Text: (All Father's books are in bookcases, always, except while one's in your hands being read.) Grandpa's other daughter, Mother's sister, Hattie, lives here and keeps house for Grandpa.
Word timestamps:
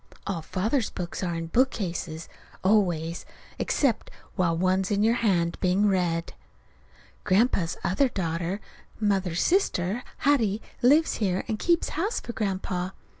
(All 0.25 0.41
Father's 0.41 0.89
books 0.89 1.21
are 1.21 1.35
in 1.35 1.45
bookcases, 1.45 2.27
always, 2.63 3.23
except 3.59 4.09
while 4.35 4.57
one's 4.57 4.89
in 4.89 5.03
your 5.03 5.13
hands 5.21 5.57
being 5.61 5.87
read.) 5.87 6.33
Grandpa's 7.23 7.77
other 7.83 8.09
daughter, 8.09 8.59
Mother's 8.99 9.43
sister, 9.43 10.01
Hattie, 10.25 10.59
lives 10.81 11.17
here 11.17 11.45
and 11.47 11.59
keeps 11.59 11.89
house 11.89 12.19
for 12.19 12.33
Grandpa. 12.33 12.89